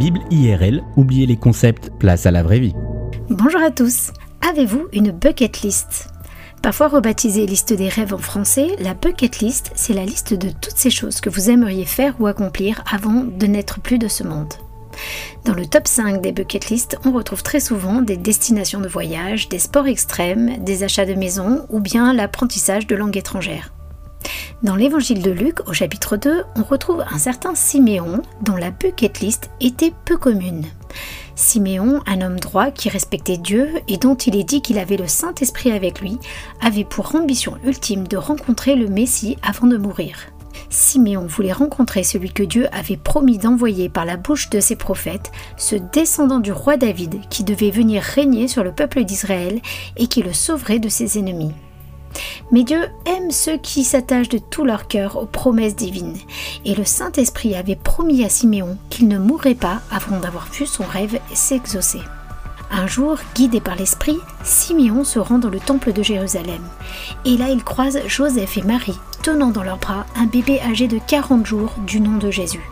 Bible 0.00 0.20
IRL, 0.30 0.82
oubliez 0.96 1.26
les 1.26 1.36
concepts, 1.36 1.90
place 1.98 2.24
à 2.24 2.30
la 2.30 2.42
vraie 2.42 2.58
vie. 2.58 2.74
Bonjour 3.28 3.60
à 3.60 3.70
tous, 3.70 4.12
avez-vous 4.48 4.88
une 4.94 5.10
bucket 5.10 5.60
list? 5.60 6.08
Parfois 6.62 6.88
rebaptisée 6.88 7.44
liste 7.44 7.74
des 7.74 7.90
rêves 7.90 8.14
en 8.14 8.18
français, 8.18 8.68
la 8.78 8.94
bucket 8.94 9.40
list, 9.40 9.72
c'est 9.74 9.92
la 9.92 10.06
liste 10.06 10.32
de 10.32 10.48
toutes 10.48 10.78
ces 10.78 10.88
choses 10.88 11.20
que 11.20 11.28
vous 11.28 11.50
aimeriez 11.50 11.84
faire 11.84 12.14
ou 12.18 12.26
accomplir 12.28 12.82
avant 12.90 13.24
de 13.24 13.46
n'être 13.46 13.82
plus 13.82 13.98
de 13.98 14.08
ce 14.08 14.24
monde. 14.24 14.54
Dans 15.44 15.52
le 15.52 15.66
top 15.66 15.86
5 15.86 16.22
des 16.22 16.32
bucket 16.32 16.70
list, 16.70 16.96
on 17.04 17.12
retrouve 17.12 17.42
très 17.42 17.60
souvent 17.60 18.00
des 18.00 18.16
destinations 18.16 18.80
de 18.80 18.88
voyage, 18.88 19.50
des 19.50 19.58
sports 19.58 19.86
extrêmes, 19.86 20.64
des 20.64 20.82
achats 20.82 21.04
de 21.04 21.12
maison 21.12 21.66
ou 21.68 21.78
bien 21.78 22.14
l'apprentissage 22.14 22.86
de 22.86 22.96
langues 22.96 23.18
étrangères. 23.18 23.74
Dans 24.62 24.76
l'évangile 24.76 25.22
de 25.22 25.30
Luc, 25.30 25.66
au 25.66 25.72
chapitre 25.72 26.18
2, 26.18 26.44
on 26.54 26.62
retrouve 26.62 27.02
un 27.10 27.18
certain 27.18 27.54
Siméon 27.54 28.20
dont 28.42 28.56
la 28.56 28.70
bucket 28.70 29.20
list 29.20 29.48
était 29.58 29.94
peu 30.04 30.18
commune. 30.18 30.66
Siméon, 31.34 32.02
un 32.06 32.20
homme 32.20 32.38
droit 32.38 32.70
qui 32.70 32.90
respectait 32.90 33.38
Dieu 33.38 33.70
et 33.88 33.96
dont 33.96 34.16
il 34.16 34.36
est 34.36 34.44
dit 34.44 34.60
qu'il 34.60 34.78
avait 34.78 34.98
le 34.98 35.08
Saint-Esprit 35.08 35.72
avec 35.72 36.02
lui, 36.02 36.18
avait 36.60 36.84
pour 36.84 37.14
ambition 37.14 37.56
ultime 37.64 38.06
de 38.06 38.18
rencontrer 38.18 38.76
le 38.76 38.88
Messie 38.88 39.38
avant 39.42 39.66
de 39.66 39.78
mourir. 39.78 40.18
Siméon 40.68 41.24
voulait 41.26 41.52
rencontrer 41.52 42.02
celui 42.02 42.30
que 42.30 42.42
Dieu 42.42 42.66
avait 42.70 42.98
promis 42.98 43.38
d'envoyer 43.38 43.88
par 43.88 44.04
la 44.04 44.18
bouche 44.18 44.50
de 44.50 44.60
ses 44.60 44.76
prophètes, 44.76 45.32
ce 45.56 45.76
descendant 45.76 46.38
du 46.38 46.52
roi 46.52 46.76
David 46.76 47.18
qui 47.30 47.44
devait 47.44 47.70
venir 47.70 48.02
régner 48.02 48.46
sur 48.46 48.62
le 48.62 48.72
peuple 48.72 49.04
d'Israël 49.04 49.62
et 49.96 50.06
qui 50.06 50.22
le 50.22 50.34
sauverait 50.34 50.80
de 50.80 50.90
ses 50.90 51.18
ennemis. 51.18 51.54
Mais 52.52 52.64
Dieu 52.64 52.88
aime 53.06 53.30
ceux 53.30 53.56
qui 53.56 53.84
s'attachent 53.84 54.28
de 54.28 54.38
tout 54.38 54.64
leur 54.64 54.88
cœur 54.88 55.16
aux 55.16 55.26
promesses 55.26 55.76
divines, 55.76 56.16
et 56.64 56.74
le 56.74 56.84
Saint-Esprit 56.84 57.54
avait 57.54 57.76
promis 57.76 58.24
à 58.24 58.28
Siméon 58.28 58.76
qu'il 58.88 59.08
ne 59.08 59.18
mourrait 59.18 59.54
pas 59.54 59.80
avant 59.90 60.18
d'avoir 60.18 60.46
vu 60.50 60.66
son 60.66 60.84
rêve 60.84 61.18
s'exaucer. 61.32 62.00
Un 62.72 62.86
jour, 62.86 63.18
guidé 63.34 63.60
par 63.60 63.74
l'Esprit, 63.74 64.18
Siméon 64.44 65.02
se 65.02 65.18
rend 65.18 65.38
dans 65.38 65.48
le 65.48 65.58
temple 65.58 65.92
de 65.92 66.02
Jérusalem. 66.04 66.62
Et 67.24 67.36
là, 67.36 67.48
il 67.48 67.64
croise 67.64 67.98
Joseph 68.06 68.58
et 68.58 68.62
Marie, 68.62 68.98
tenant 69.22 69.50
dans 69.50 69.64
leurs 69.64 69.78
bras 69.78 70.06
un 70.14 70.26
bébé 70.26 70.60
âgé 70.60 70.86
de 70.86 71.00
40 71.04 71.44
jours 71.44 71.74
du 71.86 72.00
nom 72.00 72.16
de 72.16 72.30
Jésus. 72.30 72.70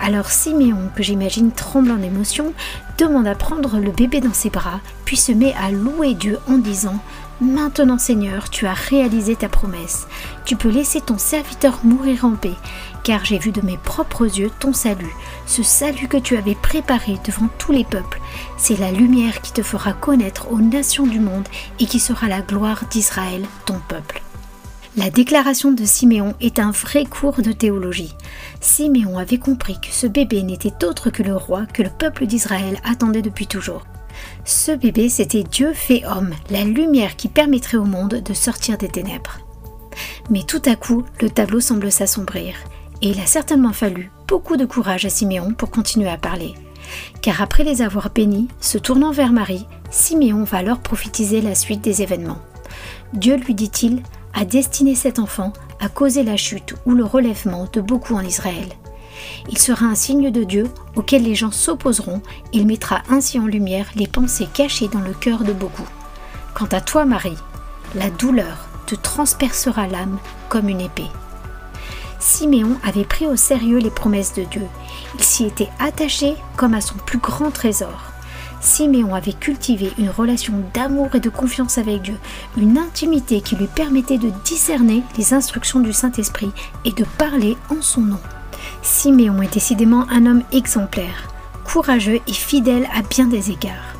Alors 0.00 0.30
Siméon, 0.30 0.90
que 0.94 1.02
j'imagine 1.02 1.50
tremblant 1.50 1.96
d'émotion, 1.96 2.52
demande 2.98 3.26
à 3.26 3.34
prendre 3.34 3.78
le 3.78 3.90
bébé 3.90 4.20
dans 4.20 4.32
ses 4.32 4.50
bras, 4.50 4.80
puis 5.04 5.16
se 5.16 5.32
met 5.32 5.54
à 5.54 5.70
louer 5.70 6.14
Dieu 6.14 6.38
en 6.48 6.58
disant 6.58 7.00
Maintenant 7.40 7.98
Seigneur, 7.98 8.48
tu 8.48 8.66
as 8.66 8.74
réalisé 8.74 9.34
ta 9.34 9.48
promesse. 9.48 10.06
Tu 10.44 10.54
peux 10.54 10.68
laisser 10.68 11.00
ton 11.00 11.18
serviteur 11.18 11.80
mourir 11.82 12.24
en 12.24 12.36
paix, 12.36 12.54
car 13.02 13.24
j'ai 13.24 13.38
vu 13.38 13.50
de 13.50 13.60
mes 13.60 13.76
propres 13.76 14.24
yeux 14.24 14.50
ton 14.60 14.72
salut, 14.72 15.12
ce 15.46 15.64
salut 15.64 16.06
que 16.06 16.16
tu 16.16 16.36
avais 16.36 16.54
préparé 16.54 17.18
devant 17.26 17.48
tous 17.58 17.72
les 17.72 17.84
peuples. 17.84 18.20
C'est 18.56 18.78
la 18.78 18.92
lumière 18.92 19.40
qui 19.40 19.52
te 19.52 19.62
fera 19.62 19.92
connaître 19.92 20.52
aux 20.52 20.60
nations 20.60 21.06
du 21.06 21.18
monde 21.18 21.48
et 21.80 21.86
qui 21.86 21.98
sera 21.98 22.28
la 22.28 22.40
gloire 22.40 22.84
d'Israël, 22.88 23.44
ton 23.66 23.80
peuple. 23.88 24.22
La 24.96 25.10
déclaration 25.10 25.72
de 25.72 25.84
Siméon 25.84 26.34
est 26.40 26.60
un 26.60 26.70
vrai 26.70 27.04
cours 27.04 27.42
de 27.42 27.50
théologie. 27.50 28.14
Siméon 28.60 29.18
avait 29.18 29.38
compris 29.38 29.80
que 29.80 29.90
ce 29.90 30.06
bébé 30.06 30.44
n'était 30.44 30.84
autre 30.84 31.10
que 31.10 31.24
le 31.24 31.34
roi 31.34 31.66
que 31.66 31.82
le 31.82 31.90
peuple 31.90 32.26
d'Israël 32.26 32.78
attendait 32.84 33.22
depuis 33.22 33.48
toujours. 33.48 33.84
Ce 34.44 34.72
bébé, 34.72 35.08
c'était 35.08 35.42
Dieu 35.42 35.72
fait 35.72 36.04
homme, 36.06 36.34
la 36.50 36.64
lumière 36.64 37.16
qui 37.16 37.28
permettrait 37.28 37.76
au 37.76 37.84
monde 37.84 38.22
de 38.24 38.34
sortir 38.34 38.78
des 38.78 38.88
ténèbres. 38.88 39.38
Mais 40.30 40.42
tout 40.42 40.62
à 40.66 40.76
coup, 40.76 41.04
le 41.20 41.30
tableau 41.30 41.60
semble 41.60 41.92
s'assombrir, 41.92 42.54
et 43.02 43.10
il 43.10 43.20
a 43.20 43.26
certainement 43.26 43.72
fallu 43.72 44.10
beaucoup 44.26 44.56
de 44.56 44.64
courage 44.64 45.04
à 45.04 45.10
Siméon 45.10 45.52
pour 45.52 45.70
continuer 45.70 46.08
à 46.08 46.16
parler. 46.16 46.54
Car 47.22 47.42
après 47.42 47.64
les 47.64 47.82
avoir 47.82 48.10
bénis, 48.10 48.48
se 48.60 48.78
tournant 48.78 49.12
vers 49.12 49.32
Marie, 49.32 49.66
Siméon 49.90 50.44
va 50.44 50.58
alors 50.58 50.80
prophétiser 50.80 51.40
la 51.40 51.54
suite 51.54 51.80
des 51.80 52.02
événements. 52.02 52.40
Dieu, 53.12 53.36
lui 53.36 53.54
dit-il, 53.54 54.02
a 54.34 54.44
destiné 54.44 54.94
cet 54.94 55.18
enfant 55.18 55.52
à 55.80 55.88
causer 55.88 56.24
la 56.24 56.36
chute 56.36 56.74
ou 56.86 56.92
le 56.92 57.04
relèvement 57.04 57.68
de 57.72 57.80
beaucoup 57.80 58.14
en 58.14 58.20
Israël. 58.20 58.66
Il 59.48 59.58
sera 59.58 59.86
un 59.86 59.94
signe 59.94 60.30
de 60.30 60.44
Dieu 60.44 60.68
auquel 60.96 61.22
les 61.22 61.34
gens 61.34 61.50
s'opposeront. 61.50 62.22
Il 62.52 62.66
mettra 62.66 63.02
ainsi 63.08 63.38
en 63.38 63.46
lumière 63.46 63.86
les 63.96 64.06
pensées 64.06 64.48
cachées 64.52 64.88
dans 64.88 65.00
le 65.00 65.12
cœur 65.12 65.44
de 65.44 65.52
beaucoup. 65.52 65.86
Quant 66.54 66.68
à 66.72 66.80
toi, 66.80 67.04
Marie, 67.04 67.38
la 67.94 68.10
douleur 68.10 68.68
te 68.86 68.94
transpercera 68.94 69.86
l'âme 69.86 70.18
comme 70.48 70.68
une 70.68 70.80
épée. 70.80 71.10
Siméon 72.18 72.78
avait 72.82 73.04
pris 73.04 73.26
au 73.26 73.36
sérieux 73.36 73.78
les 73.78 73.90
promesses 73.90 74.34
de 74.34 74.44
Dieu. 74.44 74.66
Il 75.14 75.22
s'y 75.22 75.44
était 75.44 75.68
attaché 75.78 76.34
comme 76.56 76.74
à 76.74 76.80
son 76.80 76.94
plus 76.94 77.18
grand 77.18 77.50
trésor. 77.50 78.14
Siméon 78.60 79.14
avait 79.14 79.34
cultivé 79.34 79.92
une 79.98 80.08
relation 80.08 80.54
d'amour 80.72 81.14
et 81.14 81.20
de 81.20 81.28
confiance 81.28 81.76
avec 81.76 82.00
Dieu, 82.00 82.16
une 82.56 82.78
intimité 82.78 83.42
qui 83.42 83.56
lui 83.56 83.66
permettait 83.66 84.16
de 84.16 84.32
discerner 84.44 85.02
les 85.18 85.34
instructions 85.34 85.80
du 85.80 85.92
Saint-Esprit 85.92 86.50
et 86.86 86.92
de 86.92 87.04
parler 87.18 87.58
en 87.68 87.82
son 87.82 88.00
nom. 88.00 88.20
Siméon 88.84 89.40
est 89.40 89.52
décidément 89.52 90.06
un 90.10 90.26
homme 90.26 90.42
exemplaire, 90.52 91.28
courageux 91.64 92.20
et 92.26 92.32
fidèle 92.32 92.86
à 92.94 93.00
bien 93.00 93.24
des 93.24 93.50
égards. 93.50 93.96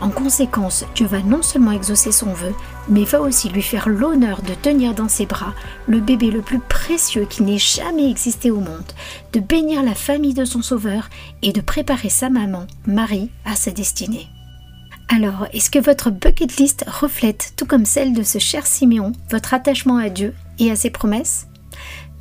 En 0.00 0.08
conséquence, 0.08 0.84
Dieu 0.94 1.06
va 1.06 1.20
non 1.20 1.42
seulement 1.42 1.72
exaucer 1.72 2.10
son 2.10 2.32
vœu, 2.32 2.54
mais 2.88 3.04
va 3.04 3.20
aussi 3.20 3.50
lui 3.50 3.60
faire 3.60 3.88
l'honneur 3.88 4.40
de 4.40 4.54
tenir 4.54 4.94
dans 4.94 5.08
ses 5.08 5.26
bras 5.26 5.52
le 5.86 6.00
bébé 6.00 6.30
le 6.30 6.40
plus 6.40 6.58
précieux 6.58 7.26
qui 7.28 7.42
n'ait 7.42 7.58
jamais 7.58 8.10
existé 8.10 8.50
au 8.50 8.60
monde, 8.60 8.92
de 9.34 9.40
bénir 9.40 9.82
la 9.82 9.94
famille 9.94 10.34
de 10.34 10.46
son 10.46 10.62
Sauveur 10.62 11.10
et 11.42 11.52
de 11.52 11.60
préparer 11.60 12.08
sa 12.08 12.30
maman, 12.30 12.66
Marie, 12.86 13.30
à 13.44 13.54
sa 13.54 13.72
destinée. 13.72 14.28
Alors, 15.08 15.46
est-ce 15.52 15.70
que 15.70 15.78
votre 15.78 16.10
bucket 16.10 16.56
list 16.56 16.86
reflète, 16.88 17.52
tout 17.56 17.66
comme 17.66 17.84
celle 17.84 18.14
de 18.14 18.22
ce 18.22 18.38
cher 18.38 18.66
Siméon, 18.66 19.12
votre 19.30 19.52
attachement 19.52 19.98
à 19.98 20.08
Dieu 20.08 20.34
et 20.58 20.70
à 20.70 20.76
ses 20.76 20.90
promesses? 20.90 21.46